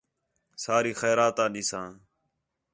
ساری 0.63 0.93
خیرات 1.01 1.37
آں 1.43 1.49
ݙیساں 1.53 1.89